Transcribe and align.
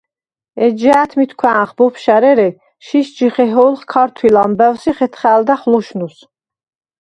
ეჯჟა̄̈თმითქუ̂ა̄̈ნხ 0.65 1.71
ბოფშა̈რ 1.77 2.23
ერე, 2.31 2.49
შიშდ 2.85 3.13
ჟიხეჰო̄ლხ 3.17 3.81
ქართუ̂ილ 3.91 4.35
ამბა̈უ̂ს 4.43 4.83
ი 4.89 4.91
ხეთხა̄̈ლდახ 4.97 5.61
ლუშნუს. 5.71 6.17